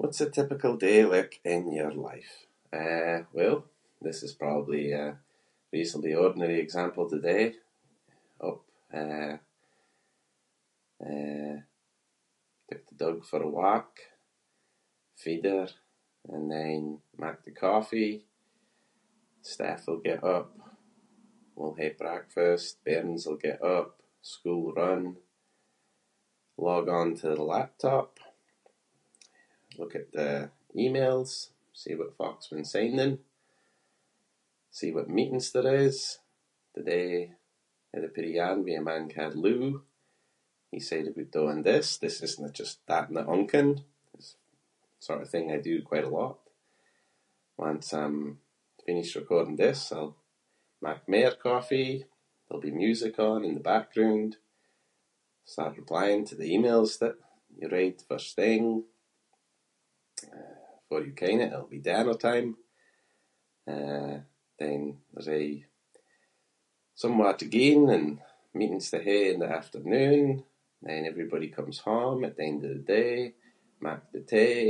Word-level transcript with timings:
What’s 0.00 0.20
a 0.24 0.28
typical 0.38 0.74
day 0.86 1.00
like 1.14 1.34
in 1.52 1.62
your 1.80 1.92
life? 2.08 2.34
Eh, 2.82 3.18
well, 3.36 3.58
this 4.06 4.18
is 4.26 4.32
probably 4.44 4.84
a 5.02 5.06
reasonably 5.74 6.14
ordinary 6.26 6.58
example 6.66 7.04
today. 7.08 7.44
Got 8.40 8.46
up, 8.48 8.58
eh- 9.00 9.38
eh, 11.10 11.56
took 12.68 12.82
the 12.88 12.94
dog 13.02 13.18
for 13.30 13.40
a 13.42 13.48
walk, 13.60 13.90
feed 15.22 15.44
her 15.52 15.66
and 16.32 16.44
then 16.56 16.80
mak 17.20 17.36
the 17.46 17.52
coffee. 17.64 18.14
Steph’ll 19.52 20.02
get 20.08 20.20
up, 20.36 20.50
we’ll 21.56 21.74
hae 21.80 21.96
breakfast, 22.02 22.72
bairns 22.86 23.22
will 23.26 23.36
get 23.48 23.60
up, 23.76 23.88
school 24.34 24.64
run, 24.78 25.04
log 26.66 26.86
onto 27.00 27.28
the 27.34 27.42
laptop, 27.54 28.10
look 29.78 29.92
at 30.00 30.08
the 30.18 30.32
emails– 30.84 31.32
see 31.80 31.92
what 31.98 32.16
folk’s 32.20 32.46
been 32.50 32.64
signing. 32.74 33.14
See 34.78 34.90
what 34.96 35.08
meetings 35.16 35.48
there 35.50 35.74
is. 35.86 35.98
Today 36.76 37.10
I 37.92 37.96
had 37.96 38.04
a 38.04 38.08
peerie 38.08 38.36
[inc]. 38.36 39.82
He 40.72 40.80
said 40.86 41.02
we'll 41.04 41.14
be 41.14 41.24
doing 41.38 41.60
this- 41.68 41.96
this 42.02 42.16
isnae 42.26 42.52
just 42.60 42.76
that 42.90 43.06
[inc]. 43.10 43.84
It's 44.14 44.36
the 44.36 45.00
sort 45.06 45.22
of 45.24 45.30
thing 45.32 45.46
I 45.50 45.56
do 45.70 45.82
quite 45.90 46.04
a 46.08 46.14
lot. 46.20 46.38
Once 47.68 47.86
I’m 48.00 48.18
finished 48.86 49.14
recording 49.22 49.56
this 49.56 49.80
I’ll 49.94 50.12
mak 50.86 51.00
mair 51.12 51.32
coffee, 51.46 51.94
there’ll 52.48 52.60
be 52.68 52.82
music 52.84 53.14
on 53.28 53.40
in 53.48 53.54
the 53.56 53.68
background- 53.74 54.36
start 55.52 55.76
replying 55.80 56.22
to 56.26 56.34
the 56.38 56.50
emails 56.56 56.92
that 57.00 57.16
you 57.58 57.66
read 57.68 57.96
first 58.08 58.32
thing. 58.40 58.64
Eh, 60.36 60.58
before 60.78 61.02
you 61.06 61.12
ken 61.20 61.38
it, 61.46 61.52
it’ll 61.54 61.74
be 61.78 61.78
dinnertime. 61.88 62.52
Eh, 63.74 64.16
then 64.60 64.82
there’s 65.12 65.28
aie 65.38 65.58
somewhere 67.02 67.34
to 67.38 67.46
ging 67.56 67.82
and 67.96 68.08
meetings 68.58 68.86
to 68.90 68.98
hae 69.06 69.26
in 69.32 69.38
the 69.42 69.46
afternoon. 69.60 70.26
Then 70.86 71.02
everybody 71.10 71.48
comes 71.58 71.78
home 71.88 72.20
at 72.24 72.34
the 72.36 72.42
end 72.50 72.60
of 72.64 72.70
the 72.74 72.88
day, 73.00 73.16
mak 73.86 74.02
the 74.14 74.20
tea, 74.32 74.66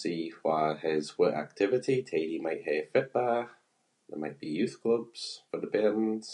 see 0.00 0.22
who 0.28 0.76
has 0.82 1.04
what 1.18 1.34
activity. 1.44 1.96
Teddy 2.10 2.38
might 2.46 2.62
hae 2.68 2.82
footba’, 2.92 3.32
there 4.08 4.18
might 4.24 4.40
be 4.42 4.48
youth 4.58 4.76
clubs 4.82 5.20
for 5.50 5.58
the 5.60 5.66
bairns. 5.74 6.28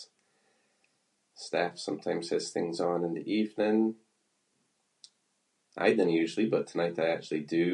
Steph 1.45 1.77
sometimes 1.89 2.27
has 2.31 2.47
things 2.53 2.79
on 2.91 3.01
in 3.07 3.15
the 3.17 3.31
evening. 3.41 3.81
I 5.79 5.89
dinna 5.95 6.11
usually 6.23 6.49
but 6.53 6.67
tonight 6.69 6.99
I 7.05 7.09
actually 7.17 7.43
do. 7.61 7.69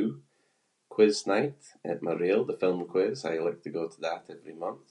Quiz 0.95 1.17
night 1.34 1.61
at 1.91 2.00
Mareel- 2.06 2.47
the 2.50 2.58
film 2.62 2.81
quiz- 2.92 3.25
I 3.31 3.34
like 3.47 3.61
to 3.64 3.70
go 3.78 3.84
to 3.91 4.00
that 4.06 4.25
every 4.34 4.55
month. 4.67 4.89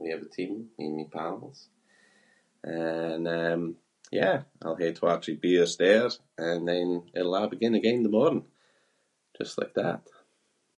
We 0.00 0.08
have 0.12 0.22
a 0.22 0.28
team, 0.38 0.54
me 0.78 0.84
and 0.88 0.96
my 0.98 1.04
pals. 1.16 1.58
And, 2.62 3.26
um, 3.40 3.62
yeah, 4.18 4.36
I’ll 4.62 4.76
hae 4.82 4.92
twa/three 4.98 5.36
beers 5.46 5.74
there 5.84 6.08
and 6.48 6.60
then 6.70 6.88
it’ll 7.18 7.34
a’ 7.38 7.50
begin 7.54 7.74
again 7.76 8.00
the 8.04 8.08
morn- 8.16 8.48
just 9.38 9.54
like 9.60 9.74
that. 9.82 10.02